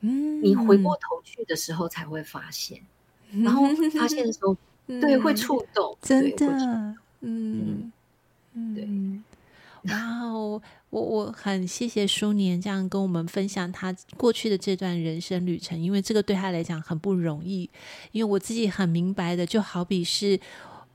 [0.00, 0.96] 嗯，你回过。
[0.96, 2.80] 头去的时候才会发现，
[3.30, 3.62] 嗯、然后
[3.96, 4.56] 发现的时候，
[4.88, 6.46] 嗯、对，会触动，真的，
[7.20, 7.92] 嗯。
[8.54, 8.88] 嗯，对，
[9.82, 10.60] 然后
[10.96, 17.68] 我我很谢谢舒年这样跟我们分享他过去的这段人生旅程，因为这个对他来讲很不容易，
[18.12, 20.40] 因为我自己很明白的，就好比是。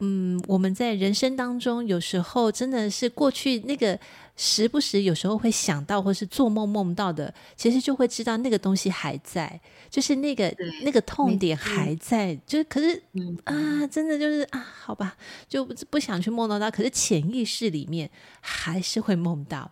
[0.04, 4.00] 嗯，我们在人生当中，有时候真的是过去那个
[4.36, 9.62] 时不时，有时候会想到，或是做梦梦到的，其实就会知道那个东西还在，
[9.92, 10.52] 就是那个
[10.84, 13.00] 那个痛点还在，就可是
[13.44, 15.16] 啊，真的就是啊，好吧，
[15.48, 18.10] 就不不想去梦到它，可是潜意识里面
[18.40, 19.70] 还是会梦到。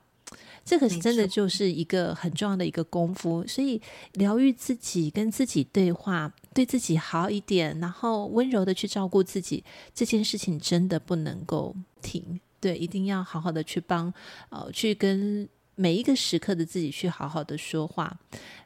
[0.69, 3.82] 这个真的就是一个很重要的一个功夫，所以
[4.13, 9.63] 疗愈自己，跟自己对话，对自己好一点，然后温柔的去照顾自己，
[9.95, 14.13] 这件事情真的不能够停，对，一定要好好的去帮，
[14.49, 15.49] 呃，去跟。
[15.80, 18.13] 每一个时刻的自己去好好的说话，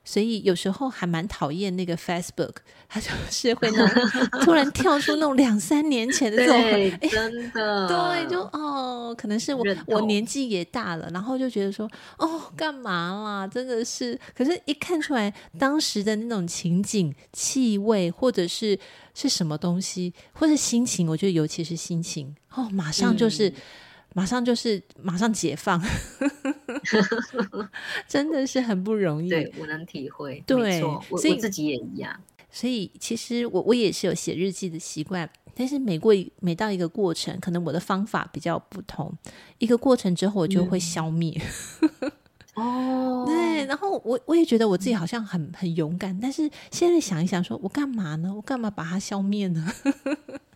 [0.03, 2.55] 所以有时候还蛮讨厌那个 Facebook，
[2.89, 13.47] 它就是会那种 突然跳出那种两三年前的这种，真的，对，就哦，可能是我我年纪也大了，然后就觉得说，哦，干嘛啦？
[13.47, 18.79] 真的是，可是一看出来当时的那种情景、气味，或者是
[19.13, 23.49] 是什么东西，或者心情，我觉得尤其是心情，哦，马上就是。
[23.49, 23.53] 嗯
[24.13, 25.81] 马上就是马上解放，
[28.07, 29.29] 真的是很不容易。
[29.29, 30.43] 对，我能体会。
[30.45, 32.19] 对，我我自己也一样。
[32.51, 39.11] 所以其实我我也是有写日记的习惯，但是每过每到一个过程，可能我的方法比较不同。
[39.57, 41.41] 一个过程之后，我就会消灭。
[42.53, 43.65] 哦， 对。
[43.65, 48.31] 然后我我也觉得我自己好像很很勇敢，但是现在想一想，说我干嘛呢？
[48.35, 49.73] 我干嘛把它消灭呢？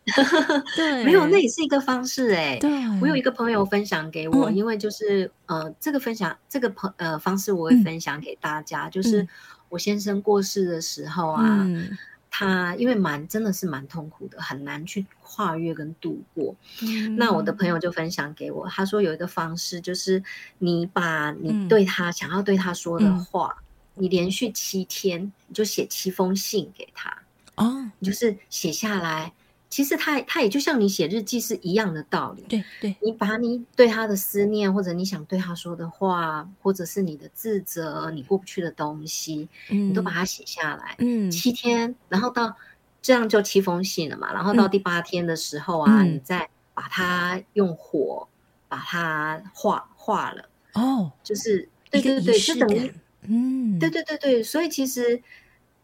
[0.76, 2.60] 对，没有，那也是一个方式哎、欸。
[2.60, 2.70] 对，
[3.02, 8.88] 我有一个朋友分享给我，嗯、因为就是呃，这个分享这个朋呃方式，我会分享给大家。
[8.88, 9.28] 嗯、就是
[9.70, 11.98] 我先生过世的时候啊，嗯、
[12.32, 16.56] 他因为蛮真的是蛮痛苦的，很难去跨越跟度过。
[16.84, 20.24] 嗯、那我的朋友就分享给我，他说有一个方式，就是
[20.60, 23.58] 你把你对他、嗯、想要对他说的话，
[23.96, 27.14] 嗯、你连续七天，你就写七封信给他
[27.56, 29.34] 哦，你就是写下来。
[29.70, 32.44] 其实他他也就像你写日记是一样的道理。
[32.48, 40.96] 对对，你把你对他的思念，或者你想对他说的话，或者是你的自责、你过不去的东西，嗯、你都把它写下来。
[41.00, 42.56] 嗯，七天，然后到
[43.02, 44.32] 这样就七封信了嘛。
[44.34, 48.28] 然后到第八天的时候啊，嗯、你再把它用火
[48.70, 50.46] 把它化化了。
[50.74, 55.22] 哦，就是对对对，就等于嗯，对对对对，所以其实。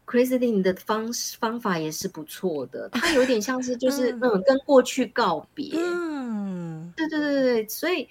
[0.06, 5.72] Christine 的方方法也是不错的，它有点像是就是那种跟过去告别。
[5.76, 8.06] 嗯，对对对对，所以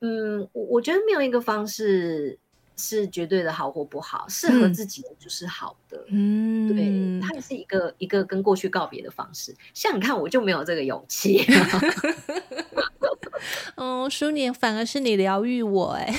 [0.00, 2.38] 嗯，我我觉得没有一个方式
[2.76, 6.04] 是绝对的好或不好，适合自己的就是好的。
[6.08, 9.54] 嗯，对，它也是一个一个跟过去告别的方式。
[9.72, 11.44] 像你看，我就没有这个勇气。
[13.76, 16.14] 哦，书年反而是你疗愈我哎。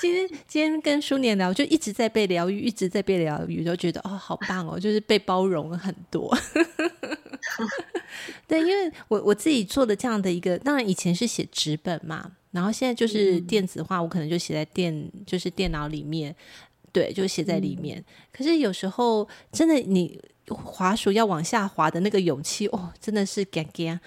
[0.00, 6.34] 今天今天跟书年聊，就一直在被疗愈，一直在被疗愈，都觉得哦，好棒哦，就是被包容了很多。
[8.46, 16.34] 对，因为我我自己做的这样的一个，当然以前是写纸本嘛，然后现在就是电子化，我可能就写在电，就是电脑里面，
[16.92, 18.02] 对，就写在里面。
[18.32, 24.00] 可是有时候真的，你滑鼠要往下滑的那个勇气，哦，真的是嘎嘎。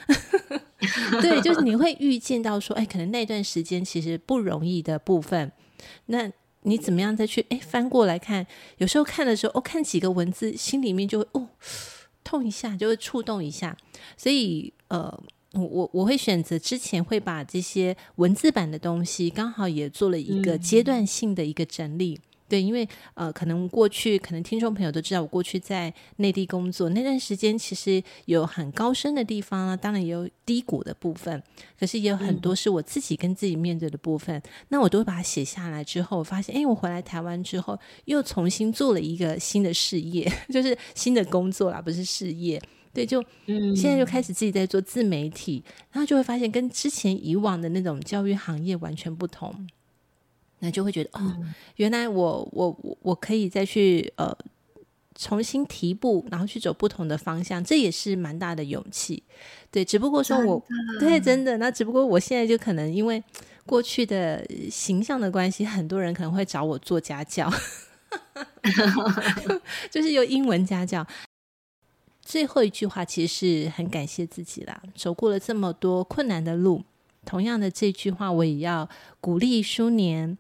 [1.22, 5.52] 对，就是你会预见到说，哎，可能那段时间其实不容易的部分。
[6.08, 6.32] 那
[6.64, 8.46] 你怎么样再去哎翻过来看？
[8.78, 11.48] 有时候看的时候，哦，看几个文字，心里面就会哦
[12.24, 13.78] 痛一下，就会触动一下。
[14.18, 15.24] 所以呃，
[15.54, 22.16] 我我会选择之前会把这些文字版的东西，刚好也做了一个阶段性的一个整理。
[22.16, 31.42] 嗯对，因为呃，可能过去可能听众朋友都知道，我过去在内地工作那段时间，其实有很高深的地方啊，当然也有低谷的部分，
[31.80, 34.36] 可是也有很多是我自己跟自己面对的部分。
[34.38, 42.60] 嗯、那我都会把它写下来之后，我发现，哎，我回来台湾之后，又重新做了一个新的事业， 就是新的工作啦，不是事业。
[42.92, 43.24] 对，就
[43.76, 49.68] 现在就开始自己在做自媒体，然后就会发现跟之前以往的那种教育行业完全不同。
[50.60, 51.38] 那就会觉得哦，
[51.78, 54.36] 原来我我我我可以再去呃
[55.16, 59.24] 重新提步，然后去走不同的方向，这也是蛮大的勇气。
[59.72, 60.64] 对，只不过说我
[61.00, 63.24] 对真的，那只不过我现在就可能因为
[63.66, 67.52] 过去的形象的关系，很多人可能会找我做家教，
[69.92, 71.06] 就是有英文家教。
[72.22, 73.34] 最后一句话其实
[73.64, 76.84] 是很感谢自己啦，走过了这么多困难的路。
[77.26, 78.88] 同样的这句话，我也要
[79.20, 80.38] 鼓励舒年，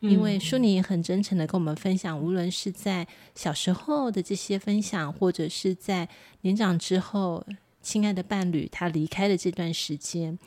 [0.00, 6.08] 因为书年也很真诚的跟我们分享，无论是在小时候的这些分享，或者是在
[6.40, 7.46] 年长之后，
[7.82, 10.38] 亲爱的伴侣他离开的这段时间，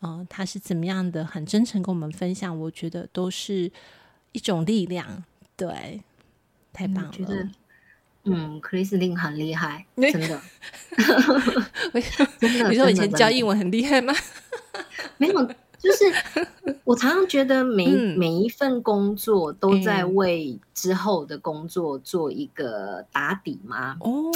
[0.00, 3.70] 嗯、呃，他是怎么样的，很真诚跟我们分享，我觉得都是
[4.32, 5.22] 一种力量。
[5.56, 6.00] 对，
[6.72, 7.10] 太棒了。
[7.12, 7.48] 我觉得
[8.24, 10.40] 嗯，克里斯汀很厉害， 真的。
[12.40, 14.14] 真的， 你说我以前教英文很厉害吗？
[15.18, 15.54] 没有，
[15.84, 23.96] 就是我常常觉得每、嗯、每一份工作都在为之后的工作做一个打底嘛。
[24.00, 24.32] 哦，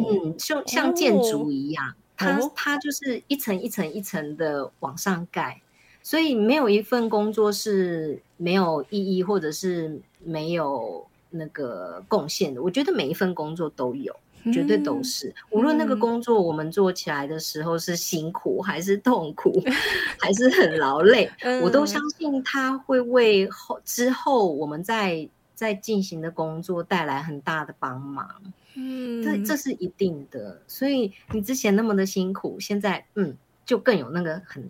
[0.00, 5.60] 嗯，就像建筑一样，哦、它它就是一层一层一层的往上盖，
[6.02, 12.62] 所以没有一份工作是没有意义或者是没有那个贡献的。
[12.62, 14.16] 我觉得每一份工作都有。
[14.50, 19.72] 绝对都是，嗯、无论那个工作我们做起来的时候是辛苦还是痛苦，嗯、
[20.18, 28.26] 还是很劳累， 嗯、我都相信它会为后之后我们在在进行的工作带来很大的帮忙。
[28.74, 30.60] 嗯，这这是一定的。
[30.66, 33.36] 所以你之前那么的辛苦，现在嗯，
[33.66, 34.66] 就更有那个很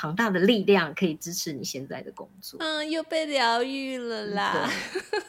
[0.00, 2.56] 庞大的力量可以支持你现在的工作。
[2.60, 4.70] 嗯，又被疗愈了啦。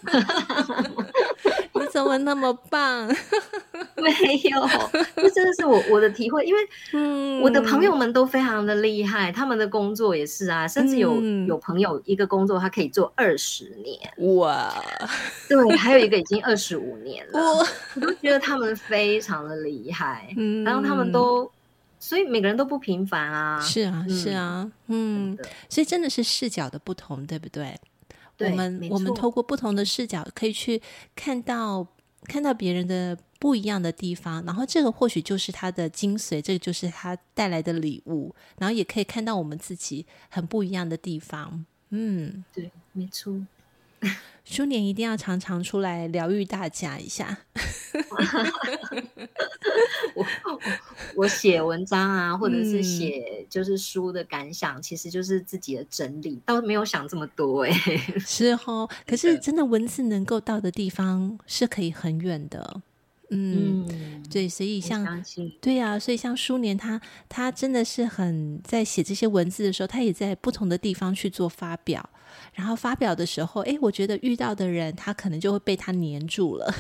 [1.74, 3.08] 你怎么那么棒？
[3.98, 4.12] 没
[4.44, 4.70] 有，
[5.16, 13.98] 这真的是我我的体会，因为我的朋友们都非常的厉害，他们的工作也是啊，甚至有、嗯、有朋友一个工作他可以做二十年，
[14.38, 14.72] 哇，
[15.48, 17.68] 对，还有一个已经二十五年了，我
[18.00, 21.52] 都觉得他们非常的厉害，嗯，然后他们都，
[22.00, 27.78] 所以每个人都不平凡啊，是啊，是啊，嗯，嗯，所以真的是视角的不同，对不对？
[28.36, 30.82] 对，我们我们透过不同的视角可以去
[31.16, 31.86] 看到
[32.24, 33.18] 看到别人的。
[33.42, 41.66] 不一样的地方，然后这个或许就是他的精髓，这个就是他带来的礼物，然后也可以看到我们自己很不一样的地方。
[41.92, 43.34] 嗯，对，没错。
[44.50, 47.38] 书年一定要常常出来疗愈大家一下。
[50.16, 50.26] 我
[51.16, 57.98] 我写文章啊，或者是写就是书的感想，嗯、其实就是自己的整理，倒没有想这么多哎、欸。
[58.26, 62.82] 是哦，可是真的文字能够到的地方是可以很远的。
[63.30, 65.24] 嗯，对，所以像
[65.62, 72.10] 对呀、啊，所以像苏年他他真的是很在写这些文字的时候，他也在不同的地方去做发表，
[72.60, 76.70] 然后发表的时候，哎，我觉得遇到的人他可能就会被他黏住了。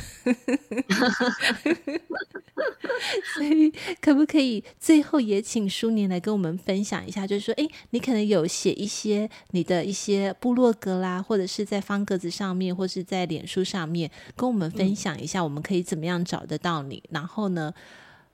[3.34, 3.72] 所以
[4.02, 17.02] 可不可以最后也请舒年来跟我们分享一下，就是说，哎，你可能有写一些你的一些部落格啦，或者是在方格子上面，或是在脸书上面，跟我们分享一下，我们可以怎么样找得到你？
[17.06, 17.74] 嗯、然后呢，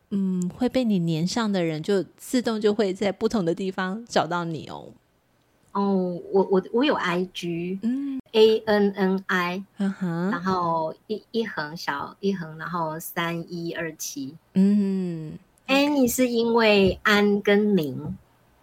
[0.10, 4.92] 嗯，会被你粘上的人，就自动就会在不同的地方找到你哦。
[5.76, 18.16] 哦，我我我有 IG，嗯，A N N I，嗯哼，然后一一横小一横，然后三一二七，嗯，Annie 是因为安跟宁，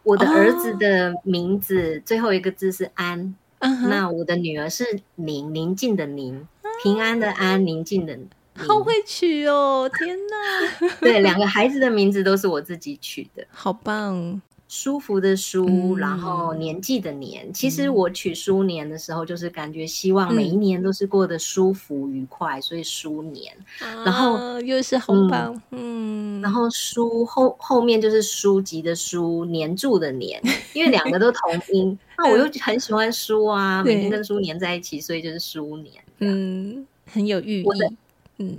[0.04, 6.48] 我的儿子的名字最后一个字是安，嗯，那我的女儿是宁，宁静的宁，
[6.82, 14.40] 平安的安，宁静的宁，好会取哦，天哪， 对，两个孩子的名字都是我自己取的，好棒。
[14.72, 17.46] 舒服的舒，嗯、然后年纪的年。
[17.46, 23.54] 嗯、其实我取舒年的时候，就是感觉希望每一年都是过得舒服愉快，嗯、所以舒年。
[23.78, 26.38] 然后、啊、又是红包，嗯。
[26.38, 30.40] 嗯然后书后后面就是书籍的书，黏住的年，
[30.72, 31.96] 因为两个都同音。
[32.16, 36.02] 那我又很喜欢书啊，每天跟书黏在一起，所以就是书年。
[36.20, 37.64] 嗯，很有寓意。
[37.68, 37.92] 我的
[38.38, 38.56] 嗯，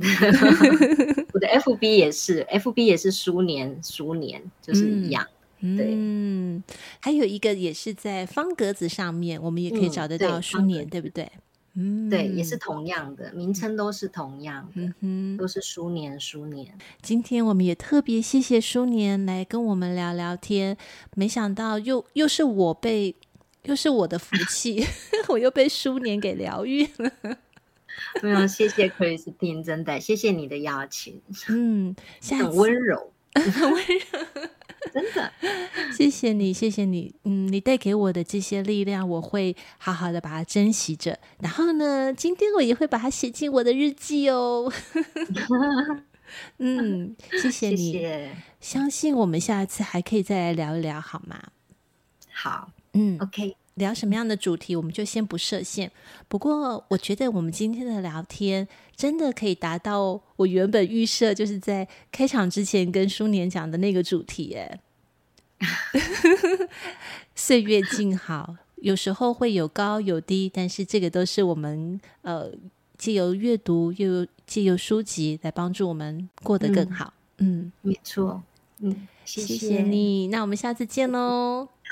[1.34, 5.26] 我的 FB 也是，FB 也是书年，书年就是一样。
[5.66, 6.64] 嗯嗯，
[7.00, 11.32] 还有一个也是在方格子上面，我们也可以找得到书年，嗯、对，对不对？
[11.76, 16.78] 嗯，对，也是同样的名称，都是同样的，嗯哼，都是书年，书年。
[17.02, 20.78] 今天我们也特别谢谢书年来跟我们聊聊天，
[21.16, 23.16] 没想到又又是我被，
[23.64, 24.86] 又是我的福气，
[25.30, 27.12] 我又被书年给疗愈了。
[28.22, 34.50] 没有，谢谢 Christine，真的谢谢你的邀请，嗯，很温柔， 很温柔。
[34.92, 35.32] 真的，
[35.96, 41.20] 谢谢你，谢谢你，嗯，你带给我的这些力量，我会好好的把它珍惜着。
[41.40, 44.72] 然后呢，今天我也会把它写进我的日记哦。
[46.58, 51.42] 嗯，谢谢你，谢谢，相信我们下一次还可以再来聊一聊，好吗？
[52.32, 53.56] 好，嗯，OK。
[53.76, 55.92] 聊什么样的主题，我们就先不设限。
[56.28, 64.54] 不过，我觉得我们今天的聊天真的可以达到我原本预设，就是在开场之前跟书年讲的那个主题。
[64.54, 64.80] 哎，
[67.36, 72.52] 岁月静好，有时候会有高有低，但是这个都是我们呃
[72.98, 77.14] 借由阅读，又借由书籍来帮助我们过得更好。
[77.38, 78.44] 嗯，嗯没错。
[78.80, 80.28] 嗯，谢谢，谢谢你。
[80.28, 81.70] 那我们下次见喽。